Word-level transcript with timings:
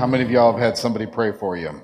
How 0.00 0.06
many 0.06 0.24
of 0.24 0.30
y'all 0.30 0.52
have 0.52 0.58
had 0.58 0.78
somebody 0.78 1.04
pray 1.04 1.30
for 1.30 1.58
you? 1.58 1.82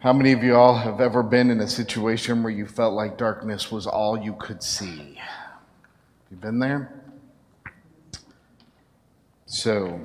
How 0.00 0.12
many 0.12 0.32
of 0.32 0.44
y'all 0.44 0.74
have 0.74 1.00
ever 1.00 1.22
been 1.22 1.48
in 1.48 1.60
a 1.60 1.66
situation 1.66 2.42
where 2.42 2.52
you 2.52 2.66
felt 2.66 2.92
like 2.92 3.16
darkness 3.16 3.72
was 3.72 3.86
all 3.86 4.18
you 4.18 4.34
could 4.34 4.62
see? 4.62 5.18
You 6.30 6.36
been 6.36 6.58
there? 6.58 7.02
So, 9.46 9.98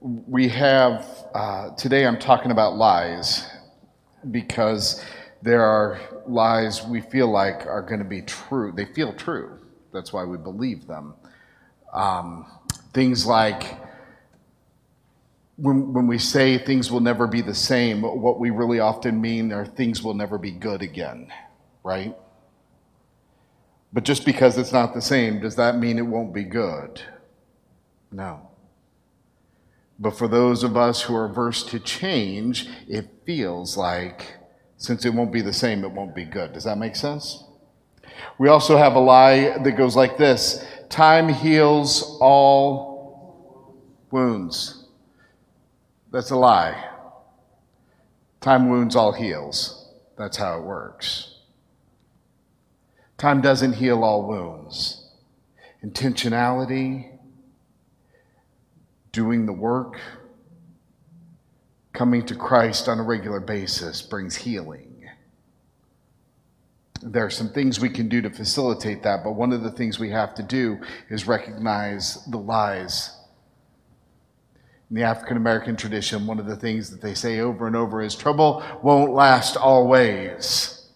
we 0.00 0.48
have, 0.48 1.06
uh, 1.36 1.70
today 1.76 2.04
I'm 2.04 2.18
talking 2.18 2.50
about 2.50 2.74
lies 2.74 3.48
because 4.32 5.04
there 5.40 5.62
are 5.62 6.00
lies 6.26 6.84
we 6.84 7.00
feel 7.00 7.30
like 7.30 7.64
are 7.64 7.82
going 7.82 8.00
to 8.00 8.04
be 8.04 8.22
true. 8.22 8.72
They 8.72 8.86
feel 8.86 9.12
true. 9.12 9.60
That's 9.92 10.12
why 10.12 10.24
we 10.24 10.36
believe 10.36 10.88
them. 10.88 11.14
Um, 11.92 12.44
things 12.92 13.24
like 13.24 13.78
when, 15.56 15.92
when 15.92 16.06
we 16.06 16.18
say 16.18 16.58
things 16.58 16.90
will 16.90 17.00
never 17.00 17.26
be 17.26 17.42
the 17.42 17.54
same, 17.54 18.02
what 18.02 18.40
we 18.40 18.50
really 18.50 18.80
often 18.80 19.20
mean 19.20 19.52
are 19.52 19.66
things 19.66 20.02
will 20.02 20.14
never 20.14 20.38
be 20.38 20.50
good 20.50 20.82
again, 20.82 21.32
right? 21.84 22.16
But 23.92 24.04
just 24.04 24.24
because 24.24 24.56
it's 24.56 24.72
not 24.72 24.94
the 24.94 25.02
same, 25.02 25.40
does 25.40 25.56
that 25.56 25.76
mean 25.76 25.98
it 25.98 26.06
won't 26.06 26.32
be 26.32 26.44
good? 26.44 27.02
No. 28.10 28.48
But 29.98 30.16
for 30.16 30.26
those 30.26 30.64
of 30.64 30.76
us 30.76 31.02
who 31.02 31.14
are 31.14 31.26
averse 31.26 31.62
to 31.64 31.78
change, 31.78 32.68
it 32.88 33.08
feels 33.26 33.76
like 33.76 34.36
since 34.78 35.04
it 35.04 35.14
won't 35.14 35.32
be 35.32 35.42
the 35.42 35.52
same, 35.52 35.84
it 35.84 35.92
won't 35.92 36.14
be 36.14 36.24
good. 36.24 36.54
Does 36.54 36.64
that 36.64 36.78
make 36.78 36.96
sense? 36.96 37.44
We 38.38 38.48
also 38.48 38.76
have 38.76 38.96
a 38.96 39.00
lie 39.00 39.58
that 39.58 39.72
goes 39.76 39.94
like 39.94 40.16
this 40.16 40.64
time 40.88 41.28
heals 41.28 42.18
all 42.20 43.76
wounds. 44.10 44.81
That's 46.12 46.30
a 46.30 46.36
lie. 46.36 46.90
Time 48.42 48.68
wounds 48.68 48.94
all 48.94 49.12
heals. 49.12 49.88
That's 50.18 50.36
how 50.36 50.58
it 50.58 50.62
works. 50.62 51.38
Time 53.16 53.40
doesn't 53.40 53.72
heal 53.74 54.04
all 54.04 54.28
wounds. 54.28 55.08
Intentionality, 55.82 57.18
doing 59.10 59.46
the 59.46 59.52
work, 59.54 59.98
coming 61.94 62.26
to 62.26 62.34
Christ 62.34 62.88
on 62.88 62.98
a 62.98 63.02
regular 63.02 63.40
basis 63.40 64.02
brings 64.02 64.36
healing. 64.36 65.08
There 67.02 67.24
are 67.24 67.30
some 67.30 67.48
things 67.48 67.80
we 67.80 67.88
can 67.88 68.08
do 68.08 68.20
to 68.20 68.30
facilitate 68.30 69.02
that, 69.04 69.24
but 69.24 69.32
one 69.32 69.52
of 69.52 69.62
the 69.62 69.72
things 69.72 69.98
we 69.98 70.10
have 70.10 70.34
to 70.34 70.42
do 70.42 70.78
is 71.08 71.26
recognize 71.26 72.22
the 72.26 72.38
lies. 72.38 73.16
In 74.92 74.96
the 74.98 75.02
African 75.02 75.36
American 75.36 75.74
tradition, 75.74 76.28
one 76.28 76.38
of 76.38 76.46
the 76.46 76.54
things 76.54 76.88
that 76.90 77.00
they 77.00 77.14
say 77.14 77.40
over 77.40 77.66
and 77.66 77.74
over 77.74 78.00
is 78.00 78.14
trouble 78.14 78.62
won't 78.80 79.12
last 79.12 79.56
always. 79.56 80.86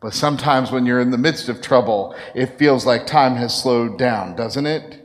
But 0.00 0.14
sometimes 0.14 0.70
when 0.72 0.86
you're 0.86 1.00
in 1.00 1.10
the 1.10 1.18
midst 1.18 1.50
of 1.50 1.60
trouble, 1.60 2.14
it 2.34 2.58
feels 2.58 2.86
like 2.86 3.06
time 3.06 3.36
has 3.36 3.62
slowed 3.62 3.98
down, 3.98 4.34
doesn't 4.34 4.64
it? 4.64 5.00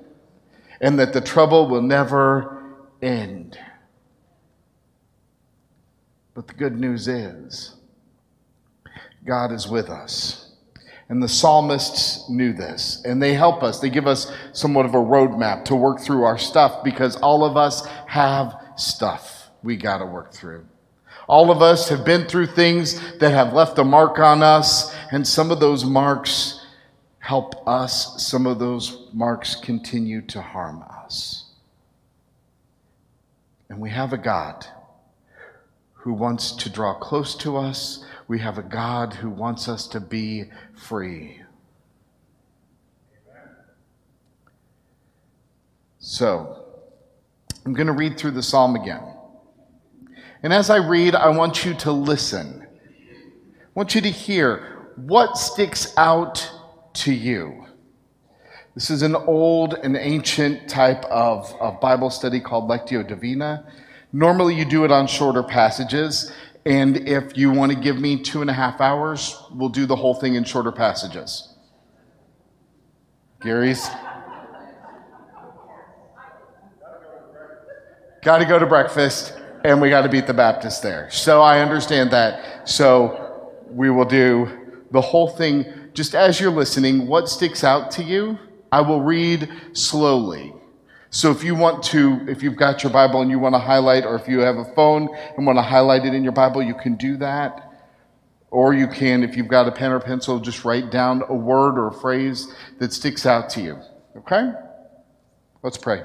and 0.81 0.99
that 0.99 1.13
the 1.13 1.21
trouble 1.21 1.67
will 1.67 1.81
never 1.81 2.63
end. 3.01 3.57
But 6.33 6.47
the 6.47 6.53
good 6.53 6.77
news 6.79 7.07
is, 7.07 7.75
God 9.25 9.51
is 9.51 9.67
with 9.67 9.89
us. 9.89 10.44
And 11.07 11.21
the 11.21 11.27
psalmists 11.27 12.27
knew 12.29 12.51
this, 12.51 13.01
and 13.05 13.21
they 13.21 13.35
help 13.35 13.61
us. 13.61 13.79
They 13.79 13.91
give 13.91 14.07
us 14.07 14.31
somewhat 14.53 14.88
of 14.88 14.95
a 14.95 14.99
roadmap 14.99 15.66
to 15.66 15.75
work 15.75 15.99
through 15.99 16.23
our 16.23 16.38
stuff 16.38 16.83
because 16.83 17.16
all 17.17 17.45
of 17.45 17.57
us 17.57 17.85
have 18.07 18.59
stuff 18.75 19.51
we 19.61 19.75
got 19.75 19.99
to 19.99 20.05
work 20.05 20.33
through. 20.33 20.65
All 21.27 21.51
of 21.51 21.61
us 21.61 21.89
have 21.89 22.05
been 22.05 22.27
through 22.27 22.47
things 22.47 22.99
that 23.17 23.31
have 23.31 23.53
left 23.53 23.77
a 23.77 23.83
mark 23.83 24.19
on 24.19 24.41
us, 24.44 24.95
and 25.11 25.27
some 25.27 25.51
of 25.51 25.59
those 25.59 25.85
marks 25.85 26.65
help 27.19 27.67
us, 27.67 28.23
some 28.23 28.45
of 28.45 28.59
those 28.59 29.07
marks 29.11 29.55
continue 29.55 30.21
to 30.21 30.41
harm 30.41 30.83
us. 31.03 31.45
And 33.69 33.79
we 33.79 33.89
have 33.89 34.13
a 34.13 34.17
God 34.17 34.67
who 35.94 36.13
wants 36.13 36.51
to 36.51 36.69
draw 36.69 36.94
close 36.94 37.35
to 37.38 37.57
us. 37.57 38.04
We 38.28 38.40
have 38.40 38.58
a 38.58 38.63
God 38.63 39.13
who 39.13 39.30
wants 39.30 39.68
us 39.68 39.88
to 39.90 40.00
be 40.00 40.46
free. 40.74 41.41
So, 46.00 46.63
I'm 47.66 47.74
going 47.74 47.88
to 47.88 47.94
read 47.94 48.18
through 48.18 48.31
the 48.31 48.44
psalm 48.44 48.75
again. 48.75 49.02
And 50.44 50.53
as 50.53 50.69
I 50.69 50.78
read, 50.78 51.16
I 51.16 51.30
want 51.30 51.66
you 51.66 51.74
to 51.75 51.91
listen. 51.91 52.66
I 52.66 53.69
want 53.74 53.96
you 53.96 54.02
to 54.02 54.12
hear 54.12 54.92
what 54.96 55.38
sticks 55.38 55.94
out 55.97 56.52
to 56.94 57.12
you. 57.12 57.66
This 58.75 58.92
is 58.92 59.02
an 59.02 59.16
old 59.16 59.74
and 59.74 59.96
ancient 59.96 60.69
type 60.69 61.06
of, 61.06 61.52
of 61.59 61.80
Bible 61.80 62.09
study 62.09 62.40
called 62.40 62.69
Lectio 62.69 63.07
Divina. 63.07 63.66
Normally, 64.13 64.53
you 64.56 64.66
do 64.66 64.86
it 64.86 64.92
on 64.92 65.07
shorter 65.07 65.44
passages, 65.44 66.31
and 66.65 66.97
if 67.07 67.37
you 67.37 67.51
want 67.51 67.71
to 67.71 67.77
give 67.77 67.99
me 67.99 68.17
two 68.17 68.41
and 68.41 68.49
a 68.49 68.53
half 68.53 68.81
hours, 68.81 69.37
we'll 69.51 69.69
do 69.69 69.85
the 69.85 69.95
whole 69.95 70.15
thing 70.15 70.35
in 70.35 70.43
shorter 70.43 70.71
passages. 70.71 71.55
Gary's? 73.41 73.87
Got 78.23 78.39
to 78.39 78.45
go 78.45 78.57
to 78.57 78.65
breakfast, 78.65 79.33
and 79.63 79.79
we 79.79 79.89
got 79.89 80.01
to 80.01 80.09
beat 80.09 80.25
the 80.25 80.33
Baptist 80.33 80.81
there. 80.81 81.11
So 81.11 81.41
I 81.41 81.59
understand 81.59 82.09
that. 82.09 82.67
So 82.67 83.51
we 83.69 83.91
will 83.91 84.05
do 84.05 84.81
the 84.89 85.01
whole 85.01 85.27
thing 85.27 85.65
just 85.93 86.13
as 86.13 86.39
you're 86.39 86.51
listening, 86.51 87.07
what 87.07 87.29
sticks 87.29 87.63
out 87.63 87.89
to 87.91 88.03
you? 88.03 88.37
I 88.71 88.81
will 88.81 89.01
read 89.01 89.49
slowly. 89.73 90.53
So 91.15 91.31
if 91.31 91.45
you 91.45 91.55
want 91.55 91.81
to, 91.83 92.25
if 92.27 92.43
you've 92.43 92.57
got 92.57 92.83
your 92.83 92.91
Bible 92.91 93.21
and 93.21 93.31
you 93.31 93.39
want 93.39 93.55
to 93.55 93.59
highlight, 93.59 94.05
or 94.05 94.17
if 94.17 94.27
you 94.27 94.39
have 94.39 94.57
a 94.57 94.65
phone 94.75 95.07
and 95.37 95.45
want 95.45 95.57
to 95.57 95.61
highlight 95.61 96.05
it 96.05 96.13
in 96.13 96.23
your 96.23 96.33
Bible, 96.33 96.61
you 96.61 96.73
can 96.73 96.97
do 96.97 97.15
that. 97.15 97.71
Or 98.51 98.73
you 98.73 98.85
can, 98.85 99.23
if 99.23 99.37
you've 99.37 99.47
got 99.47 99.65
a 99.65 99.71
pen 99.71 99.93
or 99.93 100.01
pencil, 100.01 100.41
just 100.41 100.65
write 100.65 100.91
down 100.91 101.23
a 101.29 101.33
word 101.33 101.79
or 101.79 101.87
a 101.87 101.93
phrase 101.93 102.53
that 102.79 102.91
sticks 102.91 103.25
out 103.25 103.49
to 103.51 103.61
you. 103.61 103.79
Okay? 104.17 104.51
Let's 105.63 105.77
pray. 105.77 106.03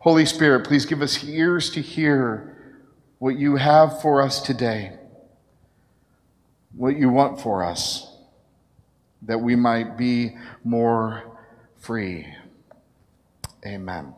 Holy 0.00 0.26
Spirit, 0.26 0.66
please 0.66 0.84
give 0.84 1.00
us 1.00 1.24
ears 1.24 1.70
to 1.70 1.80
hear 1.80 2.76
what 3.20 3.38
you 3.38 3.56
have 3.56 4.02
for 4.02 4.20
us 4.20 4.42
today, 4.42 4.98
what 6.76 6.98
you 6.98 7.08
want 7.08 7.40
for 7.40 7.64
us 7.64 8.06
that 9.22 9.40
we 9.40 9.56
might 9.56 9.96
be 9.96 10.36
more 10.62 11.38
free. 11.78 12.26
Amen. 13.64 14.12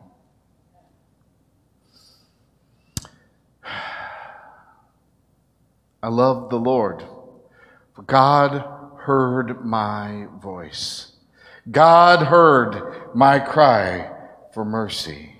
I 6.05 6.09
love 6.09 6.51
the 6.51 6.59
Lord, 6.59 7.03
for 7.95 8.03
God 8.03 8.63
heard 8.99 9.65
my 9.65 10.27
voice. 10.39 11.13
God 11.71 12.27
heard 12.27 13.15
my 13.15 13.39
cry 13.39 14.11
for 14.53 14.63
mercy. 14.63 15.35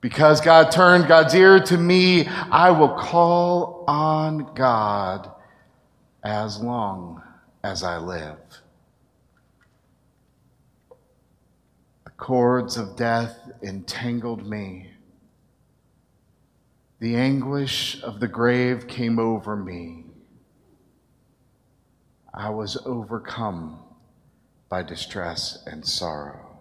Because 0.00 0.40
God 0.40 0.70
turned 0.70 1.08
God's 1.08 1.34
ear 1.34 1.58
to 1.58 1.76
me, 1.76 2.28
I 2.28 2.70
will 2.70 2.90
call 2.90 3.84
on 3.88 4.54
God 4.54 5.28
as 6.22 6.60
long 6.60 7.20
as 7.64 7.82
I 7.82 7.98
live. 7.98 8.38
The 12.04 12.10
cords 12.10 12.76
of 12.76 12.94
death 12.94 13.36
entangled 13.60 14.46
me. 14.46 14.91
The 17.02 17.16
anguish 17.16 18.00
of 18.04 18.20
the 18.20 18.28
grave 18.28 18.86
came 18.86 19.18
over 19.18 19.56
me. 19.56 20.04
I 22.32 22.50
was 22.50 22.80
overcome 22.86 23.80
by 24.68 24.84
distress 24.84 25.64
and 25.66 25.84
sorrow. 25.84 26.60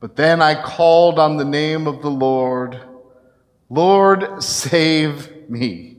But 0.00 0.16
then 0.16 0.42
I 0.42 0.60
called 0.60 1.20
on 1.20 1.36
the 1.36 1.44
name 1.44 1.86
of 1.86 2.02
the 2.02 2.10
Lord. 2.10 2.80
Lord, 3.70 4.42
save 4.42 5.48
me. 5.48 5.98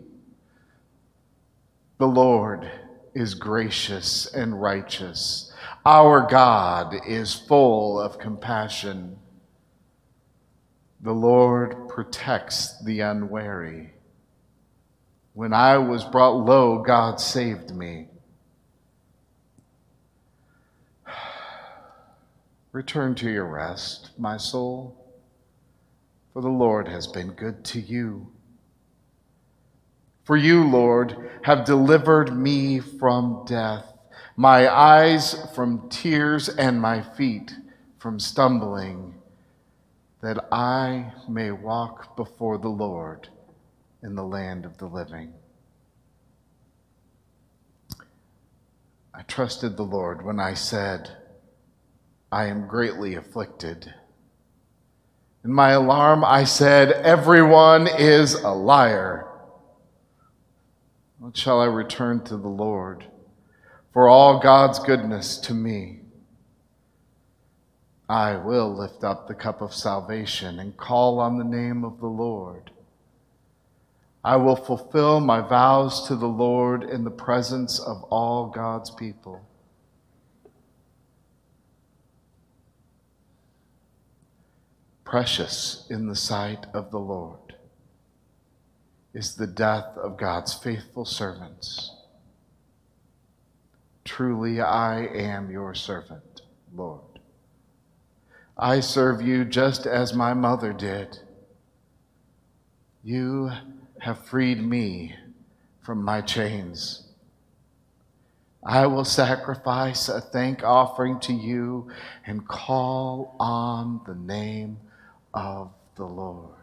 The 2.00 2.08
Lord 2.08 2.70
is 3.16 3.34
gracious 3.34 4.26
and 4.26 4.62
righteous. 4.62 5.54
Our 5.86 6.28
God 6.30 6.98
is 7.08 7.34
full 7.34 7.98
of 7.98 8.20
compassion. 8.20 9.20
The 11.02 11.14
Lord 11.14 11.88
protects 11.88 12.82
the 12.84 13.00
unwary. 13.00 13.94
When 15.34 15.54
I 15.54 15.78
was 15.78 16.04
brought 16.04 16.36
low, 16.46 16.80
God 16.80 17.22
saved 17.22 17.74
me. 17.74 18.08
Return 22.74 23.16
to 23.16 23.30
your 23.30 23.46
rest, 23.46 24.12
my 24.18 24.36
soul, 24.36 25.14
for 26.34 26.42
the 26.42 26.50
Lord 26.50 26.90
has 26.90 27.08
been 27.08 27.32
good 27.32 27.64
to 27.66 27.80
you. 27.80 28.28
For 30.26 30.36
you, 30.36 30.64
Lord, 30.70 31.32
have 31.44 31.64
delivered 31.66 32.36
me 32.36 32.80
from 32.80 33.46
death, 33.48 33.86
my 34.36 34.70
eyes 34.70 35.36
from 35.56 35.90
tears, 35.90 36.50
and 36.50 36.82
my 36.82 37.02
feet 37.02 37.56
from 37.98 38.20
stumbling, 38.20 39.16
that 40.22 40.48
I 40.52 41.14
may 41.28 41.52
walk 41.52 42.16
before 42.18 42.58
the 42.58 42.70
Lord 42.70 43.30
in 44.04 44.16
the 44.16 44.24
land 44.24 44.66
of 44.66 44.78
the 44.78 44.88
living. 44.88 45.34
I 49.14 49.22
trusted 49.24 49.78
the 49.78 49.84
Lord 49.84 50.24
when 50.24 50.40
I 50.40 50.54
said, 50.54 51.10
I 52.32 52.46
am 52.46 52.68
greatly 52.68 53.16
afflicted. 53.16 53.94
In 55.44 55.54
my 55.54 55.72
alarm, 55.72 56.24
I 56.24 56.44
said, 56.44 56.92
Everyone 56.92 57.88
is 57.88 58.36
a 58.36 58.52
liar. 58.52 59.26
What 61.18 61.36
shall 61.36 61.62
I 61.62 61.66
return 61.66 62.24
to 62.26 62.38
the 62.38 62.50
Lord 62.50 63.06
for 63.92 64.08
all 64.08 64.40
God's 64.40 64.80
goodness 64.80 65.38
to 65.40 65.54
me? 65.54 66.02
I 68.10 68.38
will 68.38 68.76
lift 68.76 69.04
up 69.04 69.28
the 69.28 69.36
cup 69.36 69.62
of 69.62 69.72
salvation 69.72 70.58
and 70.60 70.76
call 70.76 71.20
on 71.20 71.38
the 71.38 71.44
name 71.44 71.86
of 71.86 72.00
the 72.00 72.08
Lord. 72.08 72.72
I 74.24 74.36
will 74.36 74.56
fulfill 74.56 75.20
my 75.20 75.42
vows 75.42 76.08
to 76.08 76.16
the 76.16 76.28
Lord 76.28 76.84
in 76.84 77.04
the 77.04 77.12
presence 77.12 77.80
of 77.80 78.04
all 78.06 78.48
God's 78.48 78.90
people. 78.90 79.46
Precious 85.06 85.86
in 85.90 86.08
the 86.08 86.16
sight 86.16 86.66
of 86.74 86.90
the 86.90 87.00
Lord 87.00 87.56
is 89.14 89.36
the 89.36 89.48
death 89.48 89.98
of 89.98 90.18
God's 90.18 90.54
faithful 90.54 91.06
servants. 91.06 91.96
Truly, 94.04 94.62
I 94.62 95.06
am 95.06 95.52
your 95.52 95.76
servant, 95.76 96.42
Lord. 96.74 97.09
I 98.62 98.82
serve 98.82 99.22
you 99.22 99.46
just 99.46 99.86
as 99.88 100.14
my 100.14 100.34
mother 100.34 100.74
did. 100.74 101.18
You 103.02 103.52
have 104.00 104.26
freed 104.26 104.62
me 104.62 105.16
from 105.80 106.04
my 106.04 106.20
chains. 106.20 107.08
I 108.62 108.86
will 108.88 109.06
sacrifice 109.06 110.10
a 110.10 110.20
thank 110.20 110.62
offering 110.62 111.22
to 111.22 111.34
you 111.34 111.90
and 112.26 112.46
call 112.46 113.38
on 113.40 114.02
the 114.06 114.16
name 114.16 114.78
of 115.34 115.72
the 115.96 116.04
Lord. 116.04 116.56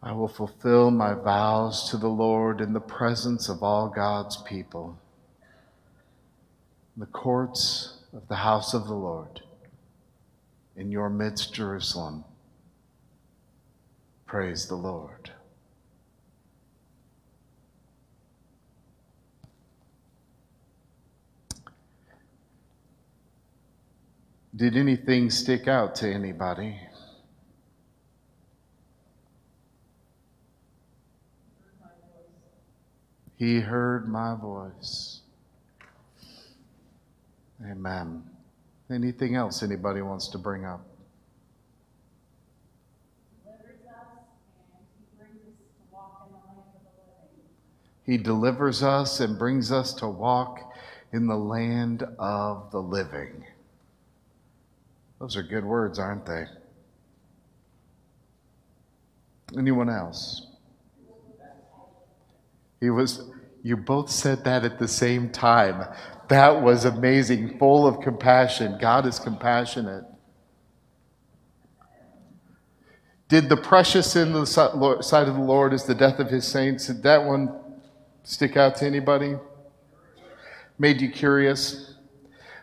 I 0.00 0.12
will 0.12 0.28
fulfill 0.28 0.92
my 0.92 1.14
vows 1.14 1.90
to 1.90 1.96
the 1.96 2.08
Lord 2.08 2.60
in 2.60 2.72
the 2.72 2.80
presence 2.80 3.48
of 3.48 3.64
all 3.64 3.88
God's 3.88 4.36
people, 4.36 4.96
the 6.96 7.06
courts 7.06 8.01
of 8.12 8.28
the 8.28 8.36
house 8.36 8.74
of 8.74 8.86
the 8.86 8.94
Lord, 8.94 9.40
in 10.76 10.90
your 10.90 11.08
midst, 11.08 11.54
Jerusalem. 11.54 12.24
Praise 14.26 14.66
the 14.66 14.74
Lord. 14.74 15.30
Did 24.54 24.76
anything 24.76 25.30
stick 25.30 25.66
out 25.66 25.94
to 25.96 26.12
anybody? 26.12 26.78
He 33.36 33.60
heard 33.60 34.08
my 34.08 34.36
voice. 34.36 35.21
Amen. 37.70 38.24
Anything 38.90 39.36
else 39.36 39.62
anybody 39.62 40.02
wants 40.02 40.28
to 40.28 40.38
bring 40.38 40.64
up? 40.64 40.86
He 48.04 48.18
delivers 48.18 48.82
us 48.82 49.20
and 49.20 49.38
brings 49.38 49.70
us 49.70 49.94
to 49.94 50.08
walk 50.08 50.72
in 51.12 51.26
the 51.26 51.36
land 51.36 52.04
of 52.18 52.70
the 52.72 52.80
living. 52.80 53.44
Those 55.20 55.36
are 55.36 55.42
good 55.42 55.64
words, 55.64 55.98
aren't 56.00 56.26
they? 56.26 56.46
Anyone 59.56 59.88
else? 59.88 60.46
He 62.80 62.90
was, 62.90 63.30
you 63.62 63.76
both 63.76 64.10
said 64.10 64.44
that 64.44 64.64
at 64.64 64.78
the 64.78 64.88
same 64.88 65.30
time. 65.30 65.86
That 66.28 66.62
was 66.62 66.84
amazing, 66.84 67.58
full 67.58 67.86
of 67.86 68.00
compassion. 68.00 68.78
God 68.80 69.06
is 69.06 69.18
compassionate. 69.18 70.04
Did 73.28 73.48
the 73.48 73.56
precious 73.56 74.16
in 74.16 74.32
the 74.32 74.44
sight 74.44 75.28
of 75.28 75.34
the 75.34 75.40
Lord 75.40 75.72
is 75.72 75.84
the 75.84 75.94
death 75.94 76.18
of 76.18 76.28
his 76.28 76.46
saints? 76.46 76.86
Did 76.88 77.02
that 77.04 77.24
one 77.24 77.54
stick 78.24 78.56
out 78.56 78.76
to 78.76 78.86
anybody? 78.86 79.36
Made 80.78 81.00
you 81.00 81.10
curious? 81.10 81.94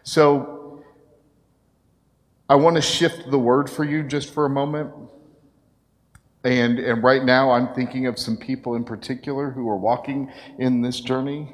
So, 0.04 0.84
I 2.50 2.56
want 2.56 2.76
to 2.76 2.82
shift 2.82 3.30
the 3.30 3.40
word 3.40 3.70
for 3.70 3.84
you 3.84 4.04
just 4.04 4.34
for 4.34 4.46
a 4.46 4.50
moment. 4.50 4.92
And, 6.44 6.80
and 6.80 7.04
right 7.04 7.24
now, 7.24 7.52
I'm 7.52 7.74
thinking 7.74 8.08
of 8.08 8.18
some 8.18 8.38
people 8.38 8.76
in 8.76 8.86
particular 8.86 9.52
who 9.52 9.68
are 9.70 9.78
walking 9.78 10.32
in 10.58 10.82
this 10.82 11.02
journey. 11.02 11.54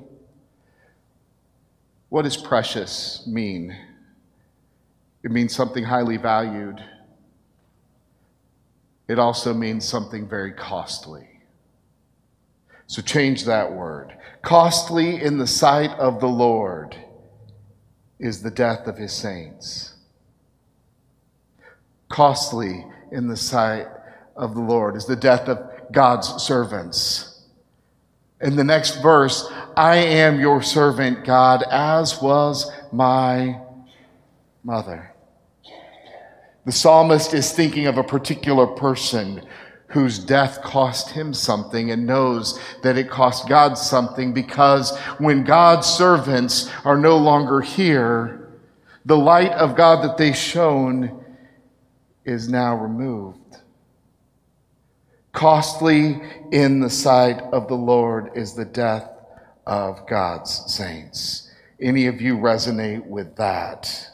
What 2.10 2.22
does 2.22 2.38
precious 2.38 3.26
mean? 3.26 3.76
It 5.24 5.32
means 5.32 5.56
something 5.56 5.84
highly 5.84 6.18
valued. 6.18 6.84
It 9.08 9.18
also 9.18 9.54
means 9.54 9.88
something 9.88 10.28
very 10.28 10.52
costly. 10.52 11.28
So 12.88 13.02
change 13.02 13.46
that 13.46 13.74
word. 13.74 14.16
Costly 14.44 15.22
in 15.22 15.40
the 15.40 15.48
sight 15.48 15.92
of 15.92 16.20
the 16.20 16.28
Lord 16.28 16.96
is 18.20 18.44
the 18.44 18.52
death 18.52 18.86
of 18.86 18.98
his 18.98 19.12
saints. 19.12 19.96
Costly 22.08 22.86
in 23.12 23.28
the 23.28 23.36
sight 23.36 23.88
of 24.36 24.54
the 24.54 24.62
Lord 24.62 24.96
is 24.96 25.06
the 25.06 25.16
death 25.16 25.48
of 25.48 25.92
God's 25.92 26.28
servants. 26.44 27.44
In 28.42 28.56
the 28.56 28.64
next 28.64 29.02
verse, 29.02 29.52
I 29.78 29.96
am 29.96 30.40
your 30.40 30.62
servant, 30.62 31.24
God, 31.24 31.64
as 31.72 32.22
was 32.22 32.70
my 32.92 33.60
mother. 34.64 35.14
The 36.66 36.72
psalmist 36.72 37.34
is 37.34 37.52
thinking 37.52 37.88
of 37.88 37.98
a 37.98 38.04
particular 38.04 38.68
person 38.68 39.46
whose 39.88 40.20
death 40.20 40.62
cost 40.62 41.12
him 41.12 41.34
something 41.34 41.92
and 41.92 42.06
knows 42.06 42.60
that 42.82 42.98
it 42.98 43.10
cost 43.10 43.48
God 43.48 43.78
something 43.78 44.34
because 44.34 44.98
when 45.20 45.44
God's 45.44 45.88
servants 45.88 46.70
are 46.84 46.98
no 46.98 47.18
longer 47.18 47.62
here, 47.62 48.50
the 49.06 49.18
light 49.18 49.52
of 49.52 49.76
God 49.76 50.04
that 50.04 50.18
they 50.18 50.34
shone 50.34 51.24
is 52.26 52.50
now 52.50 52.76
removed. 52.76 53.58
Costly 55.36 56.22
in 56.54 56.80
the 56.80 56.90
sight 56.90 57.42
of 57.52 57.68
the 57.68 57.76
Lord 57.76 58.32
is 58.36 58.54
the 58.54 58.64
death 58.64 59.10
of 59.68 60.08
God's 60.08 60.74
saints. 60.74 61.52
Any 61.78 62.08
of 62.08 62.22
you 62.22 62.38
resonate 62.38 63.06
with 63.06 63.36
that? 63.36 64.10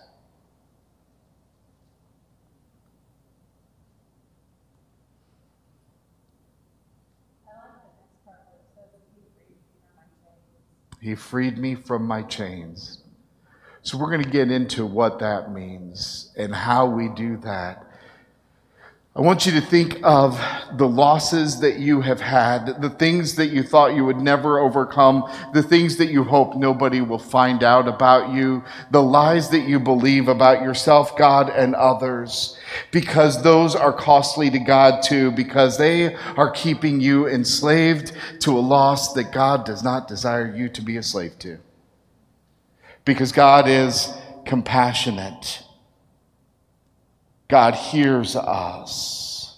He 10.99 11.13
freed 11.13 11.59
me 11.59 11.75
from 11.75 12.07
my 12.07 12.23
chains. 12.23 13.03
So, 13.83 13.97
we're 13.97 14.09
going 14.09 14.23
to 14.23 14.29
get 14.29 14.49
into 14.49 14.87
what 14.87 15.19
that 15.19 15.51
means 15.51 16.31
and 16.35 16.53
how 16.53 16.87
we 16.87 17.09
do 17.09 17.37
that. 17.37 17.90
I 19.13 19.19
want 19.19 19.45
you 19.45 19.51
to 19.51 19.61
think 19.61 19.99
of 20.03 20.41
the 20.77 20.87
losses 20.87 21.59
that 21.59 21.79
you 21.79 21.99
have 21.99 22.21
had, 22.21 22.81
the 22.81 22.89
things 22.89 23.35
that 23.35 23.47
you 23.47 23.61
thought 23.61 23.93
you 23.93 24.05
would 24.05 24.21
never 24.21 24.57
overcome, 24.57 25.29
the 25.53 25.61
things 25.61 25.97
that 25.97 26.11
you 26.11 26.23
hope 26.23 26.55
nobody 26.55 27.01
will 27.01 27.19
find 27.19 27.61
out 27.61 27.89
about 27.89 28.33
you, 28.33 28.63
the 28.89 29.03
lies 29.03 29.49
that 29.49 29.67
you 29.67 29.81
believe 29.81 30.29
about 30.29 30.61
yourself, 30.61 31.17
God, 31.17 31.49
and 31.49 31.75
others, 31.75 32.57
because 32.91 33.43
those 33.43 33.75
are 33.75 33.91
costly 33.91 34.49
to 34.49 34.59
God 34.59 35.03
too, 35.03 35.31
because 35.31 35.77
they 35.77 36.15
are 36.15 36.49
keeping 36.49 37.01
you 37.01 37.27
enslaved 37.27 38.13
to 38.39 38.57
a 38.57 38.61
loss 38.61 39.11
that 39.11 39.33
God 39.33 39.65
does 39.65 39.83
not 39.83 40.07
desire 40.07 40.55
you 40.55 40.69
to 40.69 40.81
be 40.81 40.95
a 40.95 41.03
slave 41.03 41.37
to. 41.39 41.57
Because 43.03 43.33
God 43.33 43.67
is 43.67 44.13
compassionate. 44.45 45.63
God 47.51 47.75
hears 47.75 48.37
us. 48.37 49.57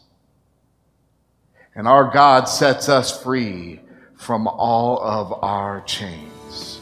And 1.75 1.88
our 1.88 2.12
God 2.12 2.45
sets 2.45 2.89
us 2.89 3.23
free 3.23 3.79
from 4.17 4.47
all 4.47 5.00
of 5.00 5.31
our 5.43 5.81
chains. 5.81 6.72